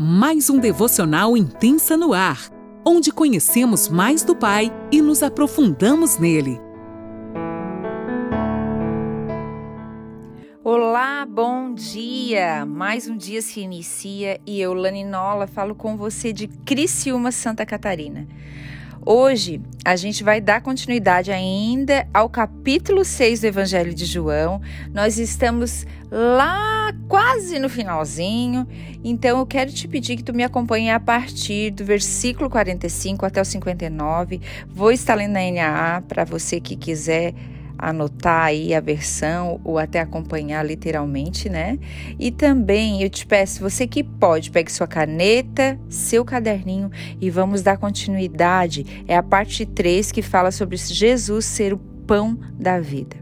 mais 0.00 0.48
um 0.48 0.60
devocional 0.60 1.36
intensa 1.36 1.96
no 1.96 2.12
ar, 2.12 2.48
onde 2.86 3.10
conhecemos 3.10 3.88
mais 3.88 4.22
do 4.22 4.36
Pai 4.36 4.72
e 4.92 5.02
nos 5.02 5.24
aprofundamos 5.24 6.18
nele. 6.18 6.60
Olá, 10.62 11.26
bom 11.26 11.74
dia! 11.74 12.64
Mais 12.64 13.08
um 13.08 13.16
dia 13.16 13.42
se 13.42 13.58
inicia 13.58 14.40
e 14.46 14.60
eu, 14.60 14.72
Lani 14.72 15.04
Nola, 15.04 15.48
falo 15.48 15.74
com 15.74 15.96
você 15.96 16.32
de 16.32 16.46
Criciúma, 16.46 17.32
Santa 17.32 17.66
Catarina. 17.66 18.28
Hoje 19.04 19.60
a 19.84 19.96
gente 19.96 20.22
vai 20.22 20.40
dar 20.40 20.60
continuidade 20.60 21.30
ainda 21.30 22.06
ao 22.12 22.28
capítulo 22.28 23.04
6 23.04 23.40
do 23.40 23.46
Evangelho 23.46 23.94
de 23.94 24.04
João. 24.04 24.60
Nós 24.92 25.18
estamos 25.18 25.86
lá 26.10 26.92
quase 27.08 27.58
no 27.58 27.68
finalzinho, 27.68 28.66
então 29.02 29.38
eu 29.38 29.46
quero 29.46 29.72
te 29.72 29.88
pedir 29.88 30.16
que 30.16 30.22
tu 30.22 30.34
me 30.34 30.42
acompanhe 30.42 30.90
a 30.90 31.00
partir 31.00 31.70
do 31.70 31.84
versículo 31.84 32.50
45 32.50 33.24
até 33.24 33.40
o 33.40 33.44
59. 33.44 34.40
Vou 34.68 34.92
estar 34.92 35.14
lendo 35.14 35.32
na 35.32 35.50
NAA 35.50 36.02
para 36.02 36.24
você 36.24 36.60
que 36.60 36.76
quiser 36.76 37.34
anotar 37.78 38.46
aí 38.46 38.74
a 38.74 38.80
versão 38.80 39.60
ou 39.64 39.78
até 39.78 40.00
acompanhar 40.00 40.64
literalmente, 40.64 41.48
né? 41.48 41.78
E 42.18 42.30
também 42.30 43.02
eu 43.02 43.08
te 43.08 43.24
peço, 43.24 43.60
você 43.60 43.86
que 43.86 44.02
pode, 44.02 44.50
pegue 44.50 44.72
sua 44.72 44.86
caneta, 44.86 45.78
seu 45.88 46.24
caderninho 46.24 46.90
e 47.20 47.30
vamos 47.30 47.62
dar 47.62 47.78
continuidade. 47.78 49.04
É 49.06 49.16
a 49.16 49.22
parte 49.22 49.64
3 49.64 50.10
que 50.10 50.22
fala 50.22 50.50
sobre 50.50 50.76
Jesus 50.76 51.44
ser 51.44 51.72
o 51.72 51.78
pão 51.78 52.38
da 52.52 52.80
vida. 52.80 53.16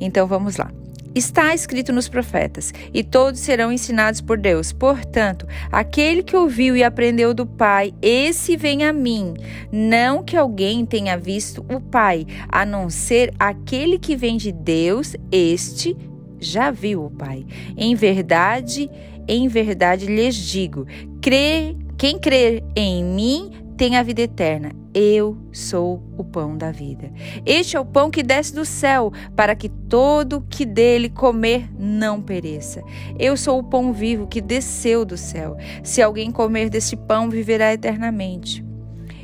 Então 0.00 0.26
vamos 0.26 0.56
lá. 0.56 0.81
Está 1.14 1.54
escrito 1.54 1.92
nos 1.92 2.08
profetas, 2.08 2.72
e 2.92 3.04
todos 3.04 3.40
serão 3.40 3.70
ensinados 3.70 4.20
por 4.20 4.38
Deus. 4.38 4.72
Portanto, 4.72 5.46
aquele 5.70 6.22
que 6.22 6.34
ouviu 6.34 6.76
e 6.76 6.82
aprendeu 6.82 7.34
do 7.34 7.46
Pai, 7.46 7.92
esse 8.00 8.56
vem 8.56 8.84
a 8.84 8.92
mim. 8.92 9.34
Não 9.70 10.22
que 10.22 10.36
alguém 10.36 10.86
tenha 10.86 11.18
visto 11.18 11.64
o 11.70 11.80
Pai, 11.80 12.26
a 12.48 12.64
não 12.64 12.88
ser 12.88 13.32
aquele 13.38 13.98
que 13.98 14.16
vem 14.16 14.36
de 14.36 14.52
Deus, 14.52 15.14
este 15.30 15.96
já 16.40 16.70
viu 16.70 17.04
o 17.04 17.10
Pai. 17.10 17.44
Em 17.76 17.94
verdade, 17.94 18.90
em 19.28 19.48
verdade 19.48 20.06
lhes 20.06 20.34
digo: 20.34 20.86
crê, 21.20 21.76
quem 21.96 22.18
crer 22.18 22.64
em 22.74 23.04
mim 23.04 23.50
tem 23.82 23.96
a 23.96 24.02
vida 24.04 24.22
eterna. 24.22 24.70
Eu 24.94 25.36
sou 25.50 26.00
o 26.16 26.22
pão 26.22 26.56
da 26.56 26.70
vida. 26.70 27.10
Este 27.44 27.76
é 27.76 27.80
o 27.80 27.84
pão 27.84 28.12
que 28.12 28.22
desce 28.22 28.54
do 28.54 28.64
céu, 28.64 29.12
para 29.34 29.56
que 29.56 29.68
todo 29.68 30.46
que 30.48 30.64
dele 30.64 31.10
comer 31.10 31.68
não 31.76 32.22
pereça. 32.22 32.80
Eu 33.18 33.36
sou 33.36 33.58
o 33.58 33.64
pão 33.64 33.92
vivo 33.92 34.28
que 34.28 34.40
desceu 34.40 35.04
do 35.04 35.16
céu. 35.16 35.56
Se 35.82 36.00
alguém 36.00 36.30
comer 36.30 36.70
desse 36.70 36.94
pão, 36.94 37.28
viverá 37.28 37.72
eternamente. 37.72 38.64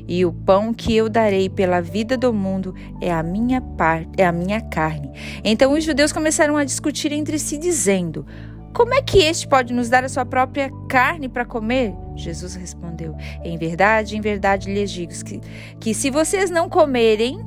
E 0.08 0.26
o 0.26 0.32
pão 0.32 0.74
que 0.74 0.92
eu 0.96 1.08
darei 1.08 1.48
pela 1.48 1.80
vida 1.80 2.16
do 2.16 2.34
mundo 2.34 2.74
é 3.00 3.12
a 3.12 3.22
minha 3.22 3.60
parte, 3.60 4.10
é 4.16 4.26
a 4.26 4.32
minha 4.32 4.60
carne. 4.60 5.12
Então 5.44 5.72
os 5.72 5.84
judeus 5.84 6.10
começaram 6.10 6.56
a 6.56 6.64
discutir 6.64 7.12
entre 7.12 7.38
si 7.38 7.58
dizendo: 7.58 8.26
como 8.74 8.92
é 8.92 9.02
que 9.02 9.18
este 9.18 9.46
pode 9.46 9.72
nos 9.72 9.88
dar 9.88 10.02
a 10.02 10.08
sua 10.08 10.26
própria 10.26 10.68
carne 10.88 11.28
para 11.28 11.44
comer? 11.44 11.94
Jesus 12.18 12.54
respondeu: 12.54 13.16
Em 13.44 13.56
verdade, 13.56 14.16
em 14.16 14.20
verdade 14.20 14.72
lhes 14.72 14.90
digo 14.90 15.12
que, 15.24 15.40
que 15.80 15.94
se 15.94 16.10
vocês 16.10 16.50
não 16.50 16.68
comerem 16.68 17.38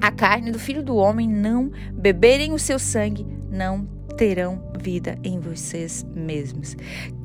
a 0.00 0.10
carne 0.10 0.50
do 0.50 0.58
filho 0.58 0.82
do 0.82 0.96
homem, 0.96 1.28
não 1.28 1.70
beberem 1.92 2.52
o 2.52 2.58
seu 2.58 2.78
sangue, 2.78 3.26
não 3.50 3.86
terão 4.16 4.62
vida 4.80 5.18
em 5.22 5.38
vocês 5.38 6.04
mesmos. 6.14 6.76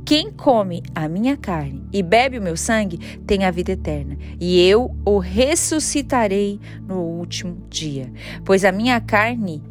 Quem 0.05 0.31
come 0.31 0.83
a 0.93 1.07
minha 1.07 1.37
carne 1.37 1.83
e 1.93 2.03
bebe 2.03 2.37
o 2.37 2.41
meu 2.41 2.57
sangue 2.57 2.97
tem 3.25 3.45
a 3.45 3.51
vida 3.51 3.71
eterna, 3.71 4.17
e 4.39 4.59
eu 4.67 4.93
o 5.05 5.19
ressuscitarei 5.19 6.59
no 6.87 6.99
último 6.99 7.57
dia. 7.69 8.11
Pois 8.43 8.65
a 8.65 8.71
minha 8.71 8.99
carne 8.99 9.63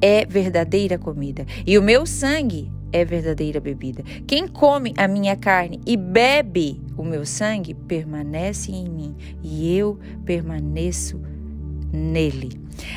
é 0.00 0.24
verdadeira 0.24 0.98
comida, 0.98 1.46
e 1.66 1.78
o 1.78 1.82
meu 1.82 2.06
sangue 2.06 2.70
é 2.92 3.04
verdadeira 3.04 3.60
bebida. 3.60 4.02
Quem 4.26 4.46
come 4.48 4.94
a 4.96 5.06
minha 5.06 5.36
carne 5.36 5.80
e 5.86 5.96
bebe 5.96 6.80
o 6.96 7.04
meu 7.04 7.24
sangue 7.24 7.74
permanece 7.74 8.72
em 8.72 8.88
mim, 8.88 9.14
e 9.42 9.76
eu 9.76 9.98
permaneço 10.24 11.20
nele. 11.92 12.50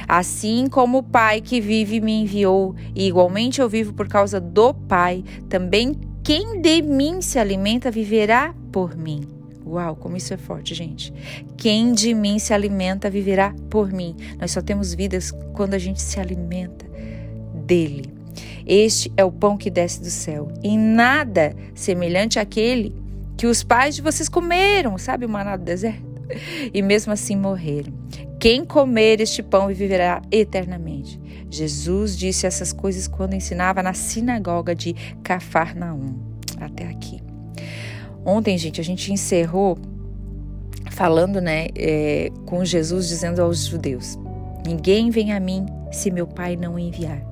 Assim 0.08 0.68
como 0.68 1.00
o 1.00 1.04
Pai 1.04 1.42
que 1.42 1.62
vive 1.62 2.00
me 2.00 2.22
enviou, 2.22 2.76
e 2.96 3.08
igualmente 3.08 3.62
eu 3.62 3.70
vivo 3.70 3.94
por 3.94 4.08
causa 4.08 4.40
do 4.40 4.74
Pai, 4.74 5.24
também 5.50 5.96
quem 6.24 6.62
de 6.62 6.82
mim 6.82 7.22
se 7.22 7.40
alimenta 7.40 7.90
viverá 7.90 8.54
por 8.72 8.96
mim. 8.96 9.22
Uau, 9.66 9.96
como 9.96 10.18
isso 10.18 10.34
é 10.34 10.38
forte, 10.38 10.74
gente. 10.74 11.14
Quem 11.56 11.94
de 11.94 12.14
mim 12.14 12.40
se 12.40 12.54
alimenta 12.54 13.10
viverá 13.10 13.54
por 13.70 13.92
mim. 13.92 14.16
Nós 14.40 14.52
só 14.52 14.62
temos 14.62 14.94
vidas 14.94 15.32
quando 15.54 15.76
a 15.76 15.78
gente 15.78 16.02
se 16.02 16.20
alimenta 16.20 16.86
dele. 17.66 18.21
Este 18.74 19.12
é 19.18 19.26
o 19.26 19.32
pão 19.34 19.58
que 19.58 19.70
desce 19.70 20.00
do 20.00 20.10
céu, 20.10 20.48
e 20.64 20.78
nada 20.78 21.54
semelhante 21.76 22.40
àquele 22.40 22.96
que 23.36 23.46
os 23.46 23.64
pais 23.64 23.96
de 23.96 24.02
vocês 24.02 24.30
comeram, 24.30 24.98
sabe, 24.98 25.26
o 25.26 25.30
maná 25.30 25.58
do 25.58 25.66
deserto? 25.66 26.10
E 26.74 26.82
mesmo 26.82 27.12
assim 27.12 27.36
morreram. 27.36 27.92
Quem 28.40 28.64
comer 28.64 29.20
este 29.20 29.44
pão 29.44 29.68
viverá 29.68 30.22
eternamente. 30.32 31.20
Jesus 31.50 32.18
disse 32.18 32.48
essas 32.48 32.72
coisas 32.72 33.10
quando 33.10 33.34
ensinava 33.34 33.84
na 33.84 33.94
sinagoga 33.94 34.74
de 34.74 34.96
Cafarnaum. 35.22 36.16
Até 36.58 36.88
aqui. 36.88 37.22
Ontem, 38.24 38.58
gente, 38.58 38.80
a 38.80 38.84
gente 38.86 39.12
encerrou 39.12 39.78
falando, 40.90 41.42
né, 41.42 41.68
é, 41.76 42.30
com 42.46 42.64
Jesus 42.64 43.10
dizendo 43.10 43.42
aos 43.42 43.66
judeus: 43.66 44.18
Ninguém 44.66 45.10
vem 45.10 45.34
a 45.34 45.42
mim 45.42 45.66
se 45.92 46.10
meu 46.10 46.26
Pai 46.26 46.56
não 46.56 46.80
enviar. 46.80 47.31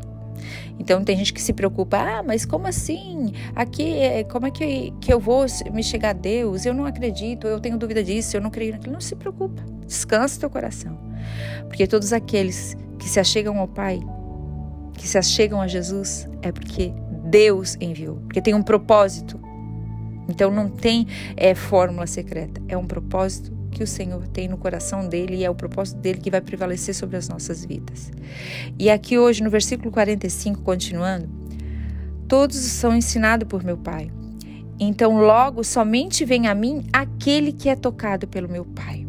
Então 0.80 1.04
tem 1.04 1.18
gente 1.18 1.34
que 1.34 1.42
se 1.42 1.54
preocupa, 1.54 1.98
ah, 1.98 2.24
mas 2.24 2.46
como 2.46 2.68
assim? 2.68 3.34
Aqui, 3.56 3.98
é, 3.98 4.24
como 4.24 4.48
é 4.48 4.52
que, 4.52 4.94
que 5.02 5.12
eu 5.12 5.20
vou 5.20 5.46
me 5.72 5.84
chegar 5.84 6.12
a 6.12 6.14
Deus? 6.14 6.66
Eu 6.66 6.74
não 6.74 6.86
acredito, 6.86 7.48
eu 7.48 7.60
tenho 7.60 7.78
dúvida 7.78 8.04
disso, 8.04 8.38
eu 8.38 8.42
não 8.42 8.50
creio 8.50 8.74
naquilo. 8.74 8.94
Não 8.94 9.02
se 9.02 9.16
preocupa, 9.16 9.64
descansa 9.86 10.40
teu 10.40 10.50
coração. 10.50 10.98
Porque 11.68 11.86
todos 11.86 12.14
aqueles 12.14 12.78
que 12.98 13.08
se 13.08 13.20
achegam 13.20 13.58
ao 13.60 13.68
Pai, 13.68 14.00
que 14.94 15.08
se 15.08 15.18
achegam 15.18 15.62
a 15.62 15.68
Jesus, 15.68 16.28
é 16.42 16.52
porque 16.52 16.94
Deus 17.26 17.78
enviou, 17.80 18.18
porque 18.18 18.42
tem 18.42 18.54
um 18.54 18.64
propósito. 18.64 19.40
Então 20.28 20.52
não 20.52 20.70
tem 20.70 21.08
é, 21.36 21.56
fórmula 21.56 22.06
secreta, 22.06 22.62
é 22.68 22.78
um 22.78 22.86
propósito 22.86 23.59
que 23.70 23.84
o 23.84 23.88
Senhor 23.88 24.28
tem 24.28 24.48
no 24.48 24.58
coração 24.58 25.08
dele 25.08 25.38
e 25.38 25.46
é 25.46 25.50
o 25.50 25.56
propósito 25.56 26.00
dele 26.00 26.20
que 26.20 26.32
vai 26.32 26.42
prevalecer 26.42 26.94
sobre 26.94 27.18
as 27.18 27.30
nossas 27.30 27.64
vidas. 27.64 28.12
E 28.78 28.90
aqui 28.90 29.18
hoje, 29.18 29.44
no 29.44 29.50
versículo 29.50 29.92
45, 29.92 30.62
continuando, 30.62 31.30
todos 32.28 32.56
são 32.56 32.96
ensinados 32.96 33.48
por 33.48 33.64
meu 33.64 33.78
Pai. 33.78 34.12
Então, 34.80 35.18
logo, 35.18 35.64
somente 35.64 36.24
vem 36.24 36.48
a 36.48 36.56
mim 36.56 36.86
aquele 36.94 37.52
que 37.52 37.70
é 37.70 37.76
tocado 37.76 38.28
pelo 38.28 38.48
meu 38.48 38.64
Pai. 38.64 39.06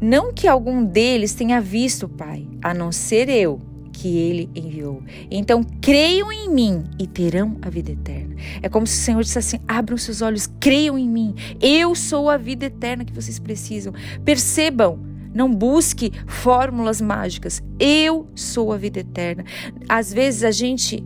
Não 0.00 0.32
que 0.32 0.48
algum 0.48 0.82
deles 0.82 1.34
tenha 1.34 1.60
visto 1.60 2.06
o 2.06 2.08
Pai, 2.08 2.48
a 2.62 2.72
não 2.72 2.90
ser 2.90 3.28
eu, 3.28 3.60
que 4.00 4.16
ele 4.16 4.48
enviou. 4.54 5.02
Então, 5.30 5.62
creiam 5.82 6.32
em 6.32 6.48
mim 6.48 6.84
e 6.98 7.06
terão 7.06 7.58
a 7.60 7.68
vida 7.68 7.92
eterna. 7.92 8.34
É 8.62 8.68
como 8.68 8.86
se 8.86 8.98
o 8.98 9.04
Senhor 9.04 9.22
dissesse 9.22 9.56
assim: 9.56 9.64
abram 9.68 9.98
seus 9.98 10.22
olhos, 10.22 10.48
creiam 10.58 10.98
em 10.98 11.06
mim. 11.06 11.34
Eu 11.60 11.94
sou 11.94 12.30
a 12.30 12.38
vida 12.38 12.64
eterna 12.64 13.04
que 13.04 13.12
vocês 13.12 13.38
precisam. 13.38 13.92
Percebam. 14.24 14.98
Não 15.34 15.54
busque 15.54 16.12
fórmulas 16.26 17.00
mágicas. 17.00 17.62
Eu 17.78 18.26
sou 18.34 18.72
a 18.72 18.78
vida 18.78 19.00
eterna. 19.00 19.44
Às 19.86 20.12
vezes 20.12 20.44
a 20.44 20.50
gente 20.50 21.04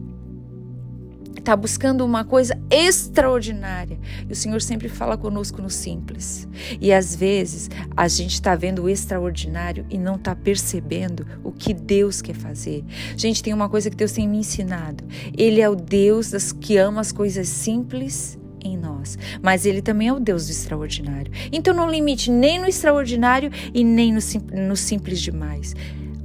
está 1.44 1.54
buscando 1.54 2.04
uma 2.04 2.24
coisa 2.24 2.58
extraordinária. 2.70 3.98
E 4.26 4.32
o 4.32 4.36
Senhor 4.36 4.62
sempre 4.62 4.88
fala 4.88 5.16
conosco 5.16 5.60
no 5.60 5.68
simples. 5.68 6.48
E 6.80 6.90
às 6.90 7.14
vezes 7.14 7.68
a 7.94 8.08
gente 8.08 8.32
está 8.32 8.54
vendo 8.56 8.84
o 8.84 8.88
extraordinário 8.88 9.84
e 9.90 9.98
não 9.98 10.14
está 10.14 10.34
percebendo 10.34 11.26
o 11.44 11.52
que 11.52 11.74
Deus 11.74 12.22
quer 12.22 12.34
fazer. 12.34 12.82
Gente, 13.14 13.42
tem 13.42 13.52
uma 13.52 13.68
coisa 13.68 13.90
que 13.90 13.96
Deus 13.96 14.12
tem 14.12 14.26
me 14.26 14.38
ensinado. 14.38 15.04
Ele 15.36 15.60
é 15.60 15.68
o 15.68 15.76
Deus 15.76 16.30
das 16.30 16.50
que 16.50 16.78
ama 16.78 17.02
as 17.02 17.12
coisas 17.12 17.46
simples 17.46 18.38
em 18.64 18.78
nós, 18.78 19.18
mas 19.42 19.66
ele 19.66 19.82
também 19.82 20.08
é 20.08 20.12
o 20.14 20.18
Deus 20.18 20.46
do 20.46 20.50
extraordinário. 20.50 21.30
Então 21.52 21.74
não 21.74 21.90
limite 21.90 22.30
nem 22.30 22.58
no 22.58 22.66
extraordinário 22.66 23.50
e 23.74 23.84
nem 23.84 24.14
no, 24.14 24.22
sim, 24.22 24.40
no 24.50 24.74
simples 24.74 25.20
demais. 25.20 25.74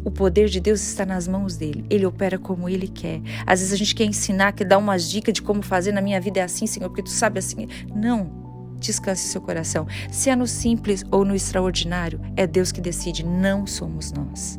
O 0.03 0.11
poder 0.11 0.49
de 0.49 0.59
Deus 0.59 0.81
está 0.81 1.05
nas 1.05 1.27
mãos 1.27 1.55
dele. 1.55 1.85
Ele 1.89 2.05
opera 2.05 2.37
como 2.37 2.69
ele 2.69 2.87
quer. 2.87 3.21
Às 3.45 3.59
vezes 3.59 3.73
a 3.73 3.77
gente 3.77 3.95
quer 3.95 4.05
ensinar, 4.05 4.53
quer 4.53 4.65
dar 4.65 4.77
umas 4.77 5.09
dicas 5.09 5.33
de 5.33 5.41
como 5.41 5.61
fazer. 5.61 5.91
Na 5.91 6.01
minha 6.01 6.19
vida 6.19 6.39
é 6.39 6.43
assim, 6.43 6.65
Senhor, 6.65 6.89
porque 6.89 7.03
tu 7.03 7.09
sabe 7.09 7.39
assim. 7.39 7.67
Não. 7.93 8.47
Descanse 8.79 9.27
seu 9.27 9.41
coração. 9.41 9.85
Se 10.09 10.29
é 10.29 10.35
no 10.35 10.47
simples 10.47 11.03
ou 11.11 11.25
no 11.25 11.35
extraordinário, 11.35 12.21
é 12.37 12.47
Deus 12.47 12.71
que 12.71 12.79
decide, 12.79 13.25
não 13.25 13.67
somos 13.67 14.13
nós. 14.13 14.57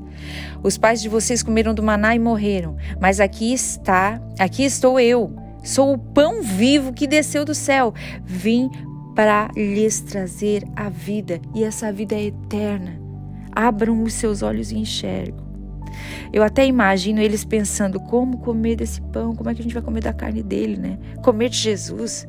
Os 0.62 0.76
pais 0.76 1.00
de 1.00 1.08
vocês 1.08 1.42
comeram 1.42 1.72
do 1.72 1.82
maná 1.82 2.14
e 2.14 2.18
morreram, 2.18 2.76
mas 3.00 3.18
aqui 3.18 3.50
está, 3.54 4.20
aqui 4.38 4.62
estou 4.62 5.00
eu 5.00 5.34
Sou 5.62 5.92
o 5.92 5.98
pão 5.98 6.42
vivo 6.42 6.92
que 6.92 7.06
desceu 7.06 7.44
do 7.44 7.54
céu. 7.54 7.92
Vim 8.24 8.70
para 9.14 9.50
lhes 9.54 10.00
trazer 10.00 10.64
a 10.74 10.88
vida, 10.88 11.40
e 11.54 11.64
essa 11.64 11.92
vida 11.92 12.14
é 12.14 12.26
eterna. 12.26 12.99
Abram 13.52 14.02
os 14.02 14.14
seus 14.14 14.42
olhos 14.42 14.70
e 14.70 14.78
enxergam. 14.78 15.50
Eu 16.32 16.42
até 16.42 16.66
imagino 16.66 17.20
eles 17.20 17.44
pensando 17.44 17.98
como 17.98 18.38
comer 18.38 18.76
desse 18.76 19.00
pão, 19.00 19.34
como 19.34 19.50
é 19.50 19.54
que 19.54 19.60
a 19.60 19.64
gente 19.64 19.74
vai 19.74 19.82
comer 19.82 20.02
da 20.02 20.12
carne 20.12 20.42
dele, 20.42 20.76
né? 20.76 20.98
Comer 21.22 21.48
de 21.48 21.56
Jesus. 21.56 22.26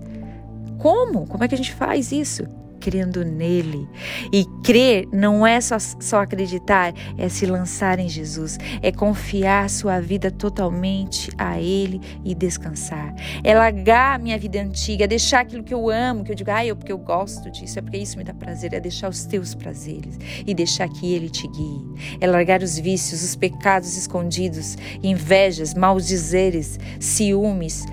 Como? 0.77 1.27
Como 1.27 1.43
é 1.43 1.47
que 1.47 1.53
a 1.53 1.57
gente 1.57 1.73
faz 1.73 2.11
isso? 2.11 2.43
Crendo 2.81 3.23
nele. 3.23 3.87
E 4.33 4.43
crer 4.63 5.07
não 5.13 5.45
é 5.45 5.61
só, 5.61 5.77
só 5.79 6.21
acreditar, 6.21 6.93
é 7.17 7.29
se 7.29 7.45
lançar 7.45 7.99
em 7.99 8.09
Jesus, 8.09 8.57
é 8.81 8.91
confiar 8.91 9.69
sua 9.69 10.01
vida 10.01 10.31
totalmente 10.31 11.31
a 11.37 11.61
Ele 11.61 12.01
e 12.25 12.33
descansar. 12.33 13.13
É 13.43 13.53
largar 13.53 14.19
minha 14.19 14.37
vida 14.37 14.59
antiga, 14.59 15.03
é 15.03 15.07
deixar 15.07 15.41
aquilo 15.41 15.63
que 15.63 15.73
eu 15.73 15.89
amo, 15.89 16.23
que 16.23 16.31
eu 16.31 16.35
digo, 16.35 16.49
ah, 16.51 16.65
eu 16.65 16.75
porque 16.75 16.91
eu 16.91 16.97
gosto 16.97 17.49
disso, 17.51 17.77
é 17.77 17.81
porque 17.81 17.97
isso 17.97 18.17
me 18.17 18.23
dá 18.23 18.33
prazer, 18.33 18.73
é 18.73 18.79
deixar 18.79 19.07
os 19.07 19.23
teus 19.25 19.53
prazeres 19.53 20.17
e 20.45 20.53
deixar 20.53 20.89
que 20.89 21.13
Ele 21.13 21.29
te 21.29 21.47
guie. 21.47 22.17
É 22.19 22.25
largar 22.25 22.63
os 22.63 22.77
vícios, 22.79 23.23
os 23.23 23.35
pecados 23.35 23.95
escondidos, 23.95 24.75
invejas, 25.03 25.75
maus 25.75 26.07
dizeres, 26.07 26.79
ciúmes, 26.99 27.85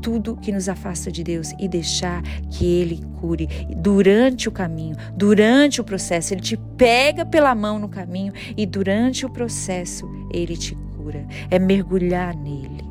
tudo 0.00 0.36
que 0.36 0.52
nos 0.52 0.68
afasta 0.68 1.10
de 1.10 1.22
Deus 1.22 1.52
e 1.58 1.68
deixar 1.68 2.22
que 2.50 2.64
Ele 2.64 3.02
cure 3.20 3.48
durante 3.76 4.48
o 4.48 4.52
caminho, 4.52 4.96
durante 5.14 5.80
o 5.80 5.84
processo. 5.84 6.34
Ele 6.34 6.40
te 6.40 6.56
pega 6.76 7.24
pela 7.24 7.54
mão 7.54 7.78
no 7.78 7.88
caminho 7.88 8.32
e 8.56 8.66
durante 8.66 9.24
o 9.24 9.30
processo 9.30 10.08
Ele 10.32 10.56
te 10.56 10.74
cura. 10.96 11.26
É 11.50 11.58
mergulhar 11.58 12.34
nele. 12.34 12.90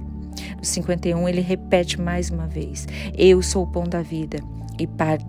No 0.57 0.65
51 0.65 1.29
ele 1.29 1.41
repete 1.41 1.99
mais 1.99 2.29
uma 2.29 2.47
vez: 2.47 2.87
Eu 3.17 3.41
sou 3.41 3.63
o 3.63 3.71
pão 3.71 3.83
da 3.83 4.01
vida 4.01 4.39
e 4.77 4.85
para, 4.85 5.19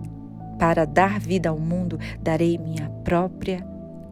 para 0.59 0.85
dar 0.85 1.19
vida 1.19 1.49
ao 1.49 1.59
mundo 1.59 1.97
darei 2.21 2.57
minha 2.57 2.89
própria 3.03 3.65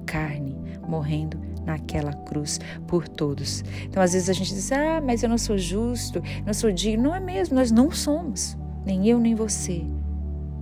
carne, 0.06 0.58
morrendo 0.88 1.49
naquela 1.70 2.14
cruz 2.14 2.60
por 2.88 3.08
todos. 3.08 3.64
Então, 3.84 4.02
às 4.02 4.14
vezes 4.14 4.30
a 4.30 4.34
gente 4.34 4.54
diz: 4.54 4.72
ah, 4.72 5.02
mas 5.02 5.24
eu 5.24 5.30
não 5.30 5.38
sou 5.38 5.58
justo, 5.58 6.22
não 6.46 6.54
sou 6.54 6.72
digno. 6.72 7.04
Não 7.04 7.16
é 7.16 7.20
mesmo, 7.20 7.56
nós 7.56 7.72
não 7.72 7.92
somos, 7.92 8.58
nem 8.86 9.08
eu 9.08 9.20
nem 9.20 9.36
você. 9.36 9.84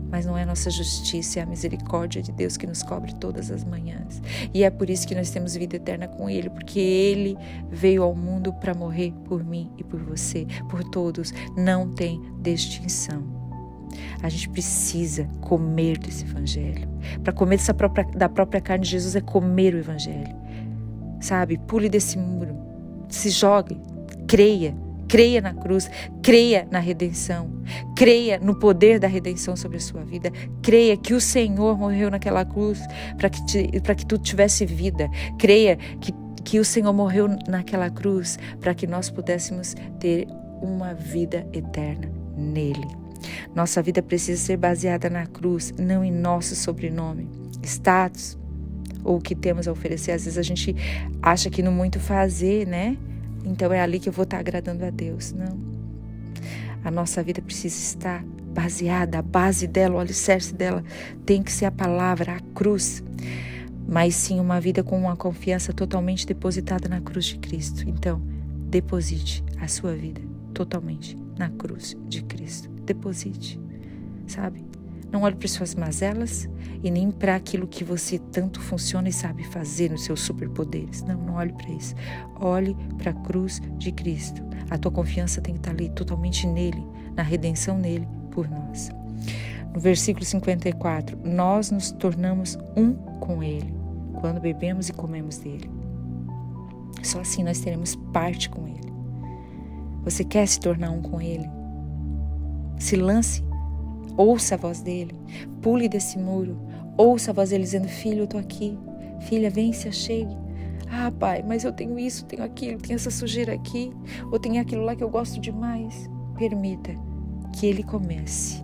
Mas 0.09 0.25
não 0.25 0.37
é 0.37 0.43
a 0.43 0.45
nossa 0.45 0.69
justiça, 0.69 1.39
é 1.39 1.43
a 1.43 1.45
misericórdia 1.45 2.21
de 2.21 2.31
Deus 2.31 2.55
que 2.55 2.65
nos 2.65 2.81
cobre 2.81 3.13
todas 3.15 3.51
as 3.51 3.65
manhãs. 3.65 4.21
E 4.53 4.63
é 4.63 4.69
por 4.69 4.89
isso 4.89 5.05
que 5.05 5.13
nós 5.13 5.29
temos 5.29 5.55
vida 5.55 5.75
eterna 5.75 6.07
com 6.07 6.29
Ele, 6.29 6.49
porque 6.49 6.79
Ele 6.79 7.37
veio 7.69 8.03
ao 8.03 8.15
mundo 8.15 8.53
para 8.53 8.73
morrer 8.73 9.11
por 9.25 9.43
mim 9.43 9.69
e 9.77 9.83
por 9.83 10.01
você, 10.01 10.47
por 10.69 10.81
todos. 10.83 11.33
Não 11.57 11.89
tem 11.89 12.21
distinção. 12.41 13.21
A 14.21 14.29
gente 14.29 14.47
precisa 14.49 15.25
comer 15.41 15.97
desse 15.97 16.23
evangelho. 16.23 16.87
Para 17.21 17.33
comer 17.33 17.57
dessa 17.57 17.73
própria, 17.73 18.05
da 18.05 18.29
própria 18.29 18.61
carne 18.61 18.85
de 18.85 18.91
Jesus 18.91 19.15
é 19.15 19.21
comer 19.21 19.75
o 19.75 19.79
evangelho 19.79 20.46
sabe? 21.19 21.57
Pule 21.57 21.89
desse 21.89 22.17
muro, 22.17 22.55
se 23.09 23.29
jogue, 23.29 23.79
creia, 24.27 24.75
creia 25.07 25.41
na 25.41 25.53
cruz, 25.53 25.89
creia 26.21 26.67
na 26.69 26.79
redenção, 26.79 27.49
creia 27.95 28.39
no 28.39 28.55
poder 28.55 28.99
da 28.99 29.07
redenção 29.07 29.55
sobre 29.55 29.77
a 29.77 29.81
sua 29.81 30.03
vida, 30.03 30.31
creia 30.61 30.97
que 30.97 31.13
o 31.13 31.21
Senhor 31.21 31.77
morreu 31.77 32.11
naquela 32.11 32.43
cruz 32.43 32.79
para 33.17 33.29
que, 33.29 33.41
que 33.95 34.05
tu 34.05 34.17
tivesse 34.17 34.65
vida, 34.65 35.09
creia 35.39 35.77
que, 35.77 36.13
que 36.43 36.59
o 36.59 36.65
Senhor 36.65 36.93
morreu 36.93 37.29
naquela 37.47 37.89
cruz 37.89 38.37
para 38.59 38.73
que 38.73 38.85
nós 38.85 39.09
pudéssemos 39.09 39.75
ter 39.99 40.27
uma 40.61 40.93
vida 40.93 41.47
eterna 41.53 42.11
nele. 42.35 42.87
Nossa 43.55 43.81
vida 43.81 44.01
precisa 44.01 44.41
ser 44.41 44.57
baseada 44.57 45.09
na 45.09 45.25
cruz, 45.25 45.73
não 45.77 46.03
em 46.03 46.11
nosso 46.11 46.55
sobrenome, 46.55 47.29
status, 47.63 48.37
ou 49.03 49.17
o 49.17 49.21
que 49.21 49.35
temos 49.35 49.67
a 49.67 49.71
oferecer. 49.71 50.11
Às 50.11 50.25
vezes 50.25 50.37
a 50.37 50.43
gente 50.43 50.75
acha 51.21 51.49
que 51.49 51.61
no 51.61 51.71
muito 51.71 51.99
fazer, 51.99 52.67
né? 52.67 52.97
Então 53.45 53.71
é 53.71 53.81
ali 53.81 53.99
que 53.99 54.09
eu 54.09 54.13
vou 54.13 54.23
estar 54.23 54.39
agradando 54.39 54.83
a 54.83 54.89
Deus. 54.89 55.31
Não. 55.31 55.57
A 56.83 56.91
nossa 56.91 57.23
vida 57.23 57.41
precisa 57.41 57.75
estar 57.75 58.23
baseada, 58.53 59.19
a 59.19 59.21
base 59.21 59.67
dela, 59.67 59.95
o 59.95 59.99
alicerce 59.99 60.53
dela 60.53 60.83
tem 61.25 61.43
que 61.43 61.51
ser 61.51 61.65
a 61.65 61.71
palavra, 61.71 62.33
a 62.33 62.39
cruz. 62.53 63.03
Mas 63.87 64.15
sim 64.15 64.39
uma 64.39 64.59
vida 64.59 64.83
com 64.83 64.97
uma 64.97 65.15
confiança 65.15 65.71
totalmente 65.71 66.25
depositada 66.25 66.89
na 66.89 66.99
cruz 66.99 67.25
de 67.25 67.37
Cristo. 67.37 67.87
Então, 67.87 68.21
deposite 68.69 69.43
a 69.61 69.67
sua 69.67 69.95
vida 69.95 70.21
totalmente 70.53 71.17
na 71.37 71.49
cruz 71.49 71.95
de 72.07 72.23
Cristo. 72.23 72.69
Deposite, 72.83 73.59
sabe? 74.25 74.66
Não 75.11 75.21
olhe 75.21 75.35
para 75.35 75.47
suas 75.47 75.73
mazelas 75.73 76.49
e 76.83 76.91
nem 76.91 77.11
para 77.11 77.35
aquilo 77.35 77.67
que 77.67 77.83
você 77.83 78.19
tanto 78.19 78.59
funciona 78.61 79.09
e 79.09 79.13
sabe 79.13 79.43
fazer 79.45 79.91
nos 79.91 80.03
seus 80.03 80.21
superpoderes. 80.21 81.03
Não, 81.03 81.17
não 81.17 81.35
olhe 81.35 81.53
para 81.53 81.69
isso. 81.69 81.95
Olhe 82.39 82.75
para 82.97 83.11
a 83.11 83.13
cruz 83.13 83.61
de 83.77 83.91
Cristo. 83.91 84.43
A 84.69 84.77
tua 84.77 84.91
confiança 84.91 85.41
tem 85.41 85.53
que 85.53 85.61
estar 85.61 85.71
ali 85.71 85.89
totalmente 85.89 86.45
nele, 86.45 86.83
na 87.15 87.23
redenção 87.23 87.77
nele 87.77 88.07
por 88.31 88.49
nós. 88.49 88.89
No 89.73 89.79
versículo 89.79 90.25
54, 90.25 91.17
nós 91.23 91.71
nos 91.71 91.91
tornamos 91.91 92.57
um 92.75 92.93
com 93.19 93.41
ele 93.41 93.73
quando 94.19 94.41
bebemos 94.41 94.89
e 94.89 94.93
comemos 94.93 95.37
dele. 95.37 95.69
Só 97.03 97.19
assim 97.21 97.43
nós 97.43 97.59
teremos 97.59 97.95
parte 98.11 98.49
com 98.49 98.67
ele. 98.67 98.91
Você 100.03 100.23
quer 100.23 100.45
se 100.47 100.59
tornar 100.59 100.91
um 100.91 101.01
com 101.01 101.21
ele? 101.21 101.49
Se 102.79 102.95
lance 102.95 103.43
Ouça 104.17 104.55
a 104.55 104.57
voz 104.57 104.81
dele. 104.81 105.15
Pule 105.61 105.87
desse 105.87 106.17
muro. 106.17 106.59
Ouça 106.97 107.29
a 107.29 107.33
voz 107.33 107.51
dele 107.51 107.63
dizendo: 107.63 107.87
Filho, 107.87 108.21
eu 108.21 108.23
estou 108.23 108.39
aqui. 108.39 108.77
Filha, 109.21 109.49
vem, 109.49 109.71
se 109.71 109.87
achegue. 109.87 110.35
Ah, 110.89 111.11
pai, 111.11 111.43
mas 111.45 111.63
eu 111.63 111.71
tenho 111.71 111.99
isso, 111.99 112.25
tenho 112.25 112.43
aquilo, 112.43 112.79
tenho 112.79 112.95
essa 112.95 113.11
sujeira 113.11 113.53
aqui, 113.53 113.91
ou 114.31 114.39
tenho 114.39 114.61
aquilo 114.61 114.83
lá 114.83 114.95
que 114.95 115.03
eu 115.03 115.09
gosto 115.09 115.39
demais. 115.39 116.09
Permita 116.37 116.95
que 117.53 117.65
ele 117.65 117.83
comece 117.83 118.63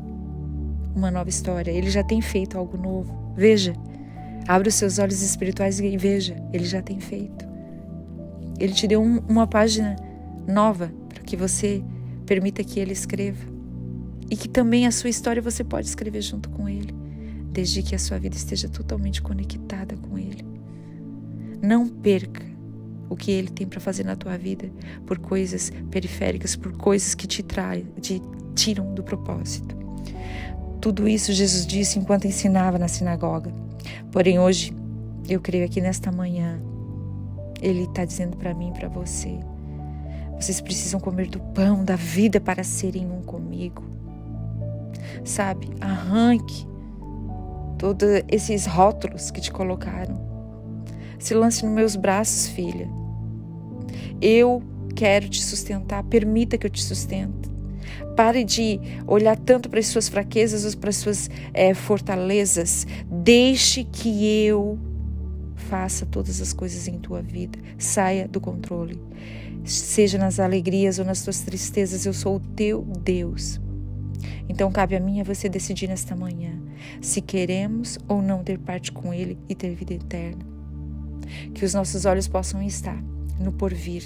uma 0.95 1.11
nova 1.11 1.29
história. 1.29 1.71
Ele 1.71 1.89
já 1.89 2.03
tem 2.03 2.21
feito 2.21 2.57
algo 2.57 2.77
novo. 2.77 3.13
Veja, 3.35 3.73
abra 4.47 4.69
os 4.69 4.75
seus 4.75 4.99
olhos 4.99 5.21
espirituais 5.21 5.79
e 5.79 5.97
veja, 5.97 6.35
ele 6.51 6.65
já 6.65 6.81
tem 6.81 6.99
feito. 6.99 7.45
Ele 8.59 8.73
te 8.73 8.87
deu 8.87 9.01
um, 9.01 9.19
uma 9.27 9.45
página 9.45 9.95
nova 10.47 10.91
para 11.09 11.23
que 11.23 11.35
você 11.35 11.83
permita 12.25 12.63
que 12.63 12.79
ele 12.79 12.93
escreva 12.93 13.52
e 14.29 14.35
que 14.35 14.47
também 14.47 14.87
a 14.87 14.91
sua 14.91 15.09
história 15.09 15.41
você 15.41 15.63
pode 15.63 15.87
escrever 15.87 16.21
junto 16.21 16.49
com 16.49 16.67
Ele, 16.67 16.93
desde 17.51 17.83
que 17.83 17.95
a 17.95 17.99
sua 17.99 18.17
vida 18.17 18.35
esteja 18.35 18.69
totalmente 18.69 19.21
conectada 19.21 19.95
com 19.97 20.17
Ele. 20.17 20.45
Não 21.61 21.87
perca 21.87 22.43
o 23.09 23.15
que 23.15 23.31
Ele 23.31 23.49
tem 23.49 23.67
para 23.67 23.79
fazer 23.79 24.03
na 24.03 24.15
tua 24.15 24.37
vida 24.37 24.69
por 25.05 25.19
coisas 25.19 25.71
periféricas, 25.91 26.55
por 26.55 26.73
coisas 26.73 27.13
que 27.13 27.27
te, 27.27 27.43
traem, 27.43 27.85
te 28.01 28.21
tiram 28.55 28.93
do 28.93 29.03
propósito. 29.03 29.75
Tudo 30.81 31.07
isso 31.07 31.31
Jesus 31.31 31.65
disse 31.65 31.99
enquanto 31.99 32.25
ensinava 32.25 32.77
na 32.77 32.87
sinagoga. 32.87 33.53
Porém, 34.11 34.39
hoje, 34.39 34.73
eu 35.29 35.39
creio 35.39 35.69
que 35.69 35.79
nesta 35.79 36.11
manhã, 36.11 36.59
Ele 37.61 37.83
está 37.83 38.03
dizendo 38.03 38.35
para 38.35 38.53
mim 38.53 38.69
e 38.69 38.73
para 38.73 38.89
você: 38.89 39.39
vocês 40.35 40.59
precisam 40.59 40.99
comer 40.99 41.27
do 41.27 41.39
pão 41.39 41.85
da 41.85 41.95
vida 41.95 42.41
para 42.41 42.63
serem 42.63 43.09
um 43.09 43.21
comigo 43.21 43.93
sabe? 45.23 45.69
Arranque 45.79 46.67
todos 47.77 48.07
esses 48.29 48.65
rótulos 48.65 49.31
que 49.31 49.41
te 49.41 49.51
colocaram. 49.51 50.21
Se 51.19 51.33
lance 51.33 51.65
nos 51.65 51.73
meus 51.73 51.95
braços, 51.95 52.47
filha. 52.47 52.89
Eu 54.21 54.61
quero 54.95 55.27
te 55.27 55.43
sustentar, 55.43 56.03
permita 56.03 56.57
que 56.57 56.65
eu 56.65 56.69
te 56.71 56.83
sustente. 56.83 57.51
Pare 58.15 58.43
de 58.43 58.79
olhar 59.07 59.37
tanto 59.37 59.69
para 59.69 59.79
as 59.79 59.87
suas 59.87 60.07
fraquezas 60.07 60.65
ou 60.65 60.79
para 60.79 60.89
as 60.89 60.97
suas 60.97 61.29
é, 61.53 61.73
fortalezas. 61.73 62.85
Deixe 63.09 63.83
que 63.83 64.45
eu 64.45 64.77
faça 65.55 66.05
todas 66.05 66.41
as 66.41 66.53
coisas 66.53 66.87
em 66.87 66.99
tua 66.99 67.21
vida. 67.21 67.57
Saia 67.77 68.27
do 68.27 68.39
controle. 68.39 68.99
Seja 69.65 70.17
nas 70.17 70.39
alegrias 70.39 70.99
ou 70.99 71.05
nas 71.05 71.23
tuas 71.23 71.39
tristezas, 71.39 72.05
eu 72.05 72.13
sou 72.13 72.35
o 72.35 72.39
teu 72.39 72.81
Deus. 73.03 73.59
Então 74.47 74.71
cabe 74.71 74.95
a 74.95 74.99
mim 74.99 75.21
a 75.21 75.23
você 75.23 75.47
decidir 75.47 75.87
nesta 75.87 76.15
manhã 76.15 76.59
se 77.01 77.21
queremos 77.21 77.97
ou 78.07 78.21
não 78.21 78.43
ter 78.43 78.57
parte 78.59 78.91
com 78.91 79.13
Ele 79.13 79.37
e 79.47 79.55
ter 79.55 79.73
vida 79.75 79.93
eterna. 79.93 80.45
Que 81.53 81.65
os 81.65 81.73
nossos 81.73 82.05
olhos 82.05 82.27
possam 82.27 82.61
estar 82.61 83.01
no 83.39 83.51
porvir 83.51 84.03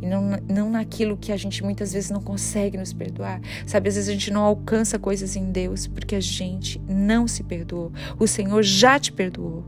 e 0.00 0.06
não, 0.06 0.30
não 0.48 0.70
naquilo 0.70 1.16
que 1.16 1.30
a 1.30 1.36
gente 1.36 1.62
muitas 1.62 1.92
vezes 1.92 2.10
não 2.10 2.20
consegue 2.20 2.76
nos 2.76 2.92
perdoar. 2.92 3.40
Sabe, 3.64 3.88
às 3.88 3.94
vezes 3.94 4.08
a 4.08 4.12
gente 4.12 4.32
não 4.32 4.42
alcança 4.42 4.98
coisas 4.98 5.36
em 5.36 5.52
Deus 5.52 5.86
porque 5.86 6.16
a 6.16 6.20
gente 6.20 6.80
não 6.88 7.28
se 7.28 7.44
perdoou. 7.44 7.92
O 8.18 8.26
Senhor 8.26 8.62
já 8.62 8.98
te 8.98 9.12
perdoou. 9.12 9.64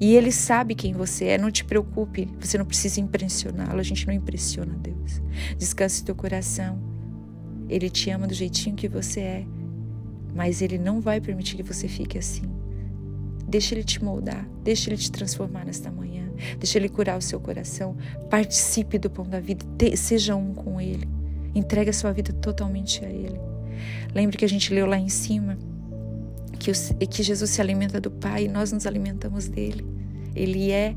E 0.00 0.14
Ele 0.14 0.30
sabe 0.30 0.74
quem 0.74 0.92
você 0.92 1.24
é, 1.24 1.38
não 1.38 1.50
te 1.50 1.64
preocupe, 1.64 2.28
você 2.38 2.56
não 2.56 2.64
precisa 2.64 3.00
impressioná-lo, 3.00 3.80
a 3.80 3.82
gente 3.82 4.06
não 4.06 4.14
impressiona 4.14 4.74
Deus. 4.74 5.20
Descanse 5.56 6.04
teu 6.04 6.14
coração 6.14 6.78
Ele 7.68 7.90
te 7.90 8.10
ama 8.10 8.26
do 8.26 8.34
jeitinho 8.34 8.76
que 8.76 8.88
você 8.88 9.20
é, 9.20 9.46
mas 10.34 10.62
Ele 10.62 10.78
não 10.78 11.00
vai 11.00 11.20
permitir 11.20 11.56
que 11.56 11.62
você 11.62 11.88
fique 11.88 12.18
assim. 12.18 12.44
Deixa 13.46 13.74
Ele 13.74 13.84
te 13.84 14.02
moldar, 14.02 14.48
deixa 14.62 14.90
Ele 14.90 14.96
te 14.96 15.10
transformar 15.10 15.64
nesta 15.64 15.90
manhã, 15.90 16.30
deixa 16.58 16.78
Ele 16.78 16.88
curar 16.88 17.18
o 17.18 17.22
seu 17.22 17.40
coração. 17.40 17.96
Participe 18.30 18.98
do 18.98 19.10
pão 19.10 19.26
da 19.26 19.40
vida, 19.40 19.64
seja 19.96 20.36
um 20.36 20.54
com 20.54 20.80
Ele. 20.80 21.08
Entregue 21.54 21.90
a 21.90 21.94
sua 21.94 22.12
vida 22.12 22.32
totalmente 22.32 23.04
a 23.04 23.08
Ele. 23.08 23.40
Lembre 24.14 24.36
que 24.36 24.44
a 24.44 24.48
gente 24.48 24.72
leu 24.72 24.86
lá 24.86 24.98
em 24.98 25.08
cima 25.08 25.56
que, 26.58 26.72
que 27.06 27.22
Jesus 27.22 27.50
se 27.50 27.60
alimenta 27.60 28.00
do 28.00 28.10
Pai 28.10 28.44
e 28.44 28.48
nós 28.48 28.72
nos 28.72 28.86
alimentamos 28.86 29.48
dele. 29.48 29.86
Ele 30.34 30.70
é 30.70 30.94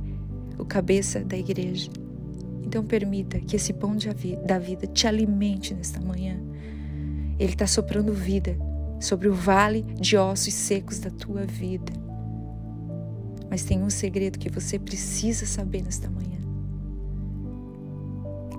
o 0.57 0.65
cabeça 0.65 1.23
da 1.23 1.37
igreja. 1.37 1.89
Então 2.63 2.83
permita 2.83 3.39
que 3.39 3.55
esse 3.55 3.73
pão 3.73 3.95
da 4.45 4.57
vida 4.57 4.87
te 4.87 5.07
alimente 5.07 5.73
nesta 5.73 5.99
manhã. 5.99 6.39
Ele 7.41 7.53
está 7.53 7.65
soprando 7.65 8.13
vida 8.13 8.55
sobre 8.99 9.27
o 9.27 9.33
vale 9.33 9.81
de 9.99 10.15
ossos 10.15 10.53
secos 10.53 10.99
da 10.99 11.09
tua 11.09 11.43
vida. 11.43 11.91
Mas 13.49 13.63
tem 13.63 13.81
um 13.81 13.89
segredo 13.89 14.37
que 14.37 14.47
você 14.47 14.77
precisa 14.77 15.47
saber 15.47 15.81
nesta 15.81 16.07
manhã. 16.07 16.37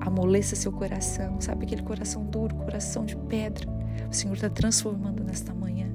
Amoleça 0.00 0.56
seu 0.56 0.72
coração, 0.72 1.40
sabe 1.40 1.64
aquele 1.64 1.82
coração 1.82 2.26
duro, 2.26 2.56
coração 2.56 3.04
de 3.04 3.16
pedra. 3.16 3.68
O 4.10 4.12
Senhor 4.12 4.34
está 4.34 4.50
transformando 4.50 5.22
nesta 5.22 5.54
manhã. 5.54 5.86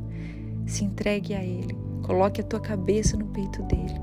Se 0.65 0.85
entregue 0.85 1.33
a 1.33 1.43
Ele, 1.43 1.75
coloque 2.03 2.39
a 2.39 2.43
tua 2.45 2.61
cabeça 2.61 3.17
no 3.17 3.25
peito 3.25 3.61
dele 3.63 3.99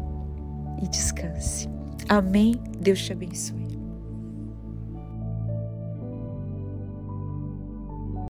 e 0.82 0.88
descanse. 0.88 1.70
Amém. 2.06 2.60
Deus 2.78 3.00
te 3.00 3.14
abençoe. 3.14 3.63